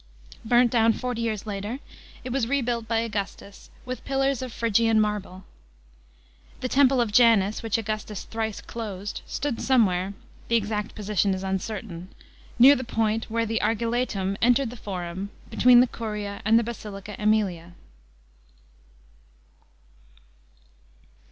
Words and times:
Burnt 0.43 0.71
down 0.71 0.93
forty 0.93 1.21
years 1.21 1.45
later, 1.45 1.77
it 2.23 2.31
was 2.31 2.47
rebuilt 2.47 2.87
by 2.87 3.01
Augustus, 3.01 3.69
with 3.85 4.03
pillars 4.03 4.41
ot 4.41 4.51
Phrygian 4.51 4.99
marble. 4.99 5.43
The 6.61 6.67
Temple 6.67 6.99
of 6.99 7.11
Janus, 7.11 7.61
which 7.61 7.77
Augustus 7.77 8.23
thrice 8.23 8.61
closed, 8.61 9.21
stood 9.27 9.61
somewhere— 9.61 10.15
the 10.47 10.55
exact 10.55 10.95
position 10.95 11.35
is 11.35 11.43
uncertain— 11.43 12.09
aear 12.59 12.75
the 12.75 12.83
point 12.83 13.25
whete 13.29 13.47
the 13.47 13.61
Ar 13.61 13.75
iletum 13.75 14.37
entered 14.41 14.71
the 14.71 14.75
Forum, 14.75 15.29
between 15.51 15.81
the 15.81 15.85
Curia 15.87 16.41
and 16.43 16.57
the 16.57 16.63
Basilica 16.63 17.15
^Emilia. 17.19 17.73